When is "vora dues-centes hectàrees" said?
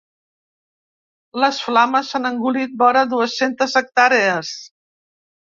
2.85-4.59